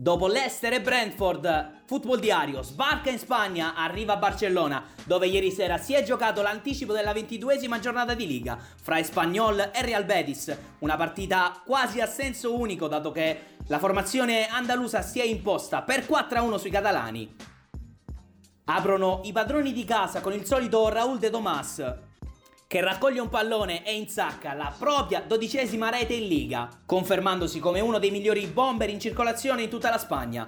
[0.00, 5.76] Dopo Leicester e Brentford, Football Diario sbarca in Spagna, arriva a Barcellona, dove ieri sera
[5.76, 10.96] si è giocato l'anticipo della ventiduesima giornata di Liga fra Espanyol e Real Betis, una
[10.96, 16.56] partita quasi a senso unico dato che la formazione andalusa si è imposta per 4-1
[16.56, 17.36] sui catalani.
[18.64, 21.94] Aprono i padroni di casa con il solito Raúl de Tomas,
[22.70, 27.98] che raccoglie un pallone e insacca la propria dodicesima rete in Liga, confermandosi come uno
[27.98, 30.46] dei migliori bomber in circolazione in tutta la Spagna.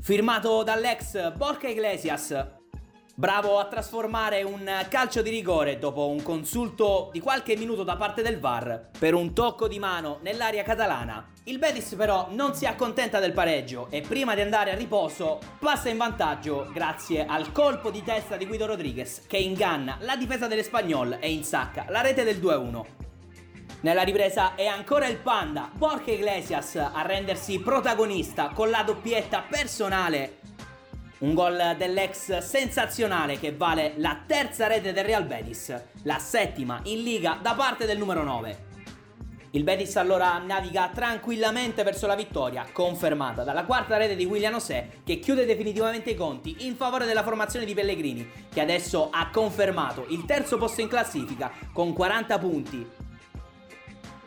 [0.00, 2.59] Firmato dall'ex Borja Iglesias,
[3.14, 8.22] bravo a trasformare un calcio di rigore dopo un consulto di qualche minuto da parte
[8.22, 11.32] del VAR per un tocco di mano nell'area catalana.
[11.44, 15.88] Il Betis però non si accontenta del pareggio e prima di andare a riposo passa
[15.88, 21.18] in vantaggio grazie al colpo di testa di Guido Rodriguez che inganna la difesa dell'Espagnol
[21.20, 22.84] e insacca la rete del 2-1.
[23.82, 30.39] Nella ripresa è ancora il Panda, Borja Iglesias, a rendersi protagonista con la doppietta personale.
[31.20, 37.02] Un gol dell'ex sensazionale che vale la terza rete del Real Betis, la settima in
[37.02, 38.68] liga da parte del numero 9.
[39.50, 44.88] Il Betis allora naviga tranquillamente verso la vittoria, confermata dalla quarta rete di William Osè
[45.04, 50.06] che chiude definitivamente i conti in favore della formazione di Pellegrini, che adesso ha confermato
[50.08, 52.99] il terzo posto in classifica con 40 punti.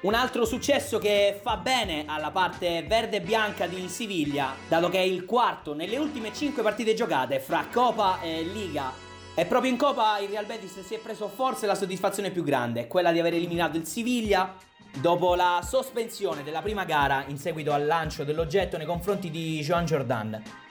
[0.03, 4.97] Un altro successo che fa bene alla parte verde e bianca di Siviglia, dato che
[4.97, 8.91] è il quarto nelle ultime 5 partite giocate fra Copa e Liga
[9.33, 12.87] e proprio in Coppa il Real Betis si è preso forse la soddisfazione più grande,
[12.87, 14.53] quella di aver eliminato il Siviglia
[14.99, 19.85] dopo la sospensione della prima gara in seguito al lancio dell'oggetto nei confronti di Joan
[19.85, 20.62] Jordan.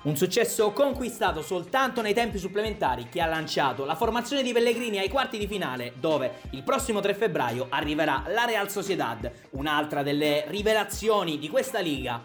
[0.00, 5.08] Un successo conquistato soltanto nei tempi supplementari che ha lanciato la formazione di Pellegrini ai
[5.08, 11.36] quarti di finale, dove il prossimo 3 febbraio arriverà la Real Sociedad, un'altra delle rivelazioni
[11.36, 12.24] di questa liga,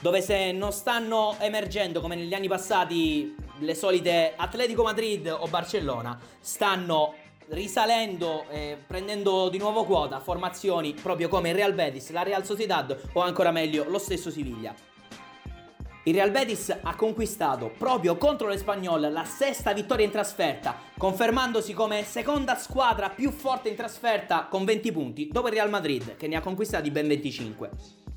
[0.00, 6.18] dove se non stanno emergendo come negli anni passati le solite Atletico Madrid o Barcellona,
[6.40, 7.14] stanno
[7.48, 12.94] risalendo e prendendo di nuovo quota formazioni proprio come il Real Betis, la Real Sociedad
[13.14, 14.74] o ancora meglio lo stesso Siviglia.
[16.04, 22.02] Il Real Betis ha conquistato proprio contro l'Espagnol la sesta vittoria in trasferta, confermandosi come
[22.02, 26.34] seconda squadra più forte in trasferta con 20 punti, dopo il Real Madrid che ne
[26.34, 27.70] ha conquistati ben 25.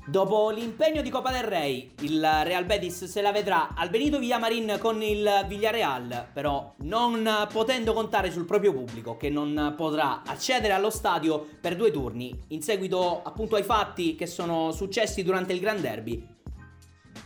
[0.04, 4.78] Dopo l'impegno di Copa del Rey, il Real Betis se la vedrà al Benito Villamarin
[4.80, 10.90] con il Villarreal, però non potendo contare sul proprio pubblico che non potrà accedere allo
[10.90, 15.80] stadio per due turni, in seguito appunto ai fatti che sono successi durante il Grand
[15.80, 16.34] Derby.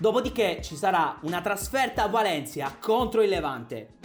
[0.00, 3.98] Dopodiché ci sarà una trasferta a Valencia contro il Levante.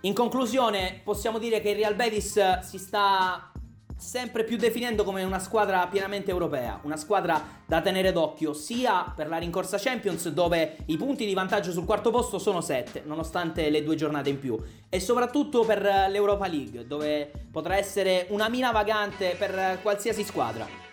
[0.00, 3.52] In conclusione, possiamo dire che il Real Betis si sta
[3.98, 9.28] sempre più definendo come una squadra pienamente europea, una squadra da tenere d'occhio sia per
[9.28, 13.82] la rincorsa Champions dove i punti di vantaggio sul quarto posto sono 7 nonostante le
[13.82, 19.36] due giornate in più e soprattutto per l'Europa League dove potrà essere una mina vagante
[19.38, 20.83] per qualsiasi squadra.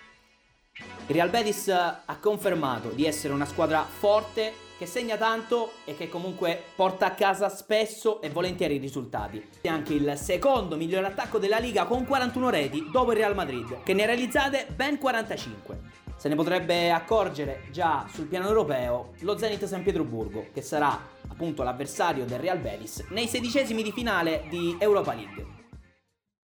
[1.12, 6.08] Il Real Betis ha confermato di essere una squadra forte che segna tanto e che
[6.08, 9.46] comunque porta a casa spesso e volentieri i risultati.
[9.60, 13.84] È anche il secondo miglior attacco della Liga con 41 reti dopo il Real Madrid,
[13.84, 15.80] che ne ha realizzate ben 45.
[16.16, 21.62] Se ne potrebbe accorgere già sul piano europeo lo Zenit San Pietroburgo, che sarà appunto
[21.62, 25.61] l'avversario del Real Betis nei sedicesimi di finale di Europa League.